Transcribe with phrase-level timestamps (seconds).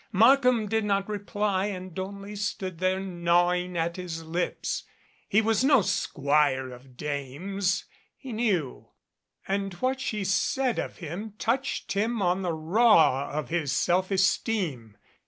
[0.11, 4.83] Markham did not reply and only stood there gnawing at his lips.
[5.29, 7.85] He was no squire of dames
[8.17, 8.87] he knew,
[9.47, 14.97] and what she said of him touched him on the raw of his self esteem.